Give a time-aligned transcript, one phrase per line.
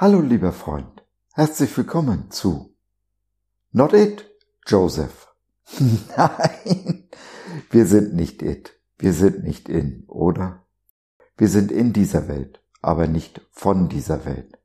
[0.00, 2.72] Hallo lieber Freund, herzlich willkommen zu
[3.72, 4.30] Not It,
[4.64, 5.34] Joseph.
[6.16, 7.08] Nein,
[7.70, 10.64] wir sind nicht It, wir sind nicht in, oder?
[11.36, 14.60] Wir sind in dieser Welt, aber nicht von dieser Welt.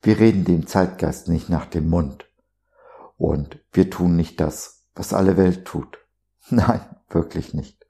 [0.00, 2.26] Wir reden dem Zeitgeist nicht nach dem Mund.
[3.18, 5.98] Und wir tun nicht das, was alle Welt tut.
[6.48, 7.86] Nein, wirklich nicht.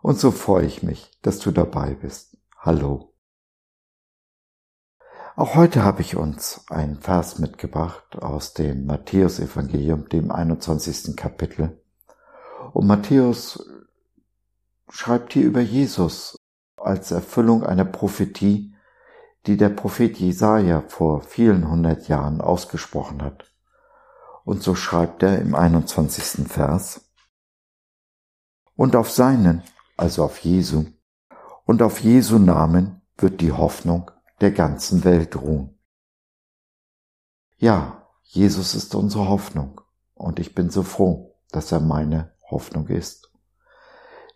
[0.00, 2.38] Und so freue ich mich, dass du dabei bist.
[2.58, 3.11] Hallo.
[5.34, 11.16] Auch heute habe ich uns einen Vers mitgebracht aus dem Matthäusevangelium, dem 21.
[11.16, 11.82] Kapitel.
[12.74, 13.66] Und Matthäus
[14.90, 16.36] schreibt hier über Jesus
[16.76, 18.74] als Erfüllung einer Prophetie,
[19.46, 23.50] die der Prophet Jesaja vor vielen hundert Jahren ausgesprochen hat.
[24.44, 26.46] Und so schreibt er im 21.
[26.46, 27.08] Vers,
[28.74, 29.62] und auf seinen,
[29.96, 30.84] also auf Jesu,
[31.64, 34.10] und auf Jesu Namen wird die Hoffnung
[34.42, 35.78] der ganzen Welt ruhen.
[37.56, 39.80] Ja, Jesus ist unsere Hoffnung
[40.14, 43.30] und ich bin so froh, dass er meine Hoffnung ist.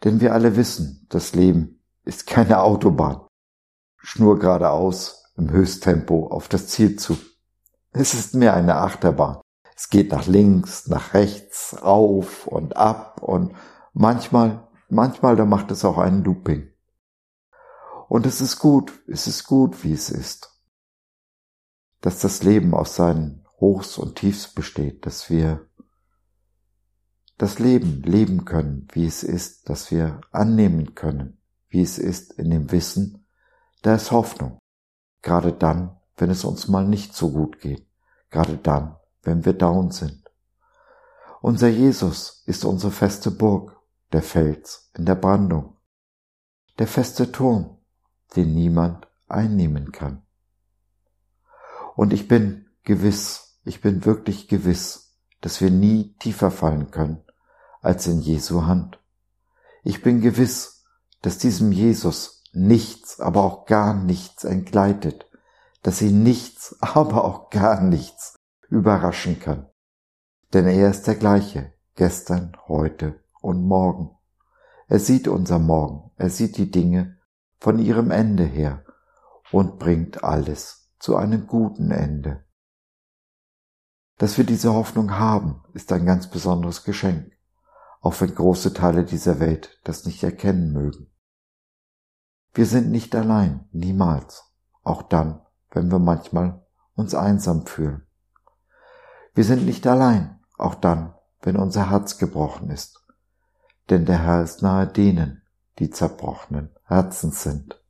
[0.05, 3.27] Denn wir alle wissen, das Leben ist keine Autobahn.
[3.97, 7.19] Schnur geradeaus im Höchsttempo auf das Ziel zu.
[7.91, 9.41] Es ist mehr eine Achterbahn.
[9.75, 13.55] Es geht nach links, nach rechts, auf und ab und
[13.93, 16.71] manchmal, manchmal da macht es auch einen Looping.
[18.09, 20.53] Und es ist gut, es ist gut, wie es ist.
[22.01, 25.67] Dass das Leben aus seinen Hochs und Tiefs besteht, dass wir
[27.39, 32.51] das Leben leben können, wie es ist, dass wir annehmen können, wie es ist, in
[32.51, 33.27] dem Wissen,
[33.83, 34.59] da ist Hoffnung.
[35.23, 37.87] Gerade dann, wenn es uns mal nicht so gut geht.
[38.31, 40.31] Gerade dann, wenn wir down sind.
[41.43, 43.77] Unser Jesus ist unsere feste Burg,
[44.12, 45.77] der Fels in der Brandung,
[46.78, 47.75] der feste Turm,
[48.34, 50.22] den niemand einnehmen kann.
[51.94, 57.22] Und ich bin gewiss, ich bin wirklich gewiss, dass wir nie tiefer fallen können
[57.81, 58.98] als in Jesu Hand.
[59.84, 60.84] Ich bin gewiss,
[61.22, 65.26] dass diesem Jesus nichts, aber auch gar nichts entgleitet,
[65.82, 68.36] dass ihn nichts, aber auch gar nichts
[68.69, 69.69] überraschen kann.
[70.53, 74.10] Denn er ist der gleiche, gestern, heute und morgen.
[74.88, 77.16] Er sieht unser Morgen, er sieht die Dinge,
[77.59, 78.84] von ihrem Ende her
[79.50, 82.44] und bringt alles zu einem guten Ende.
[84.19, 87.33] Dass wir diese Hoffnung haben, ist ein ganz besonderes Geschenk,
[88.00, 91.12] auch wenn große Teile dieser Welt das nicht erkennen mögen.
[92.55, 94.45] Wir sind nicht allein, niemals,
[94.83, 96.65] auch dann, wenn wir manchmal
[96.95, 98.06] uns einsam fühlen.
[99.34, 103.05] Wir sind nicht allein, auch dann, wenn unser Herz gebrochen ist,
[103.91, 105.43] denn der Herr ist nahe denen,
[105.78, 107.82] die zerbrochenen Herzens sind.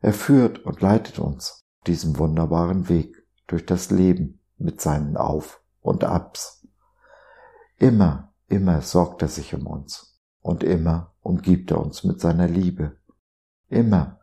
[0.00, 5.62] Er führt und leitet uns auf diesem wunderbaren Weg durch das Leben mit seinen Auf
[5.80, 6.66] und Abs.
[7.76, 12.98] Immer, immer sorgt er sich um uns und immer umgibt er uns mit seiner Liebe.
[13.68, 14.18] Immer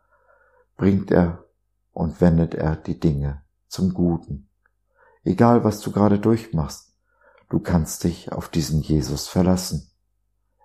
[0.76, 1.46] bringt er
[1.94, 4.50] und wendet er die Dinge zum Guten.
[5.24, 6.94] Egal was du gerade durchmachst,
[7.48, 9.90] du kannst dich auf diesen Jesus verlassen.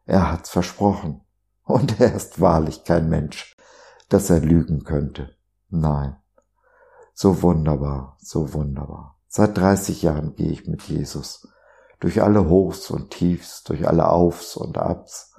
[0.07, 1.25] Er hat's versprochen
[1.69, 3.57] und er ist wahrlich kein Mensch,
[4.09, 5.37] dass er lügen könnte.
[5.69, 6.17] Nein.
[7.15, 9.19] So wunderbar, so wunderbar.
[9.29, 11.47] Seit 30 Jahren gehe ich mit Jesus.
[12.01, 15.35] Durch alle Hochs und Tiefs, durch alle Aufs und Abs,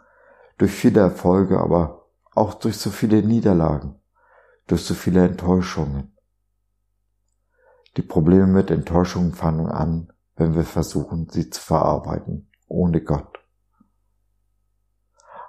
[0.57, 3.95] durch viele Erfolge, aber auch durch so viele Niederlagen,
[4.67, 6.15] durch so viele Enttäuschungen.
[7.97, 13.28] Die Probleme mit Enttäuschungen fangen an, wenn wir versuchen, sie zu verarbeiten, ohne Gott.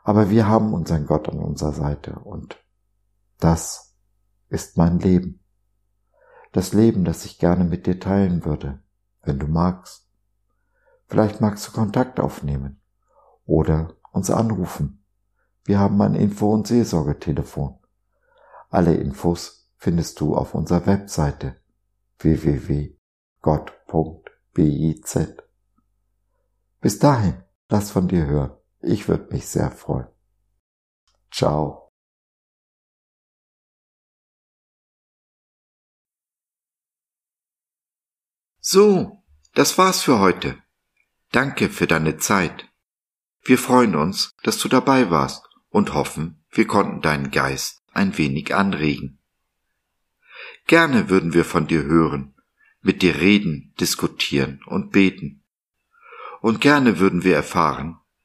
[0.02, 2.56] Aber wir haben unseren Gott an unserer Seite und
[3.38, 3.96] das
[4.48, 5.44] ist mein Leben.
[6.52, 8.82] Das Leben, das ich gerne mit dir teilen würde,
[9.22, 10.08] wenn du magst.
[11.06, 12.80] Vielleicht magst du Kontakt aufnehmen
[13.44, 15.04] oder uns anrufen.
[15.64, 17.78] Wir haben ein Info- und Seelsorgetelefon.
[18.68, 21.56] Alle Infos findest du auf unserer Webseite
[22.18, 22.98] www.gott.biz.
[26.80, 28.59] Bis dahin, lass von dir hören.
[28.82, 30.08] Ich würde mich sehr freuen.
[31.30, 31.92] Ciao.
[38.60, 39.24] So,
[39.54, 40.62] das war's für heute.
[41.32, 42.68] Danke für deine Zeit.
[43.42, 48.54] Wir freuen uns, dass du dabei warst und hoffen, wir konnten deinen Geist ein wenig
[48.54, 49.18] anregen.
[50.66, 52.34] Gerne würden wir von dir hören,
[52.80, 55.44] mit dir reden, diskutieren und beten.
[56.40, 57.99] Und gerne würden wir erfahren,